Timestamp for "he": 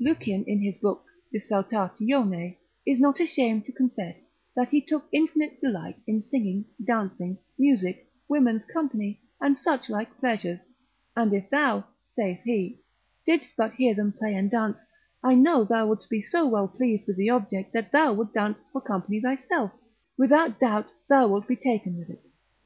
4.70-4.80, 12.44-12.80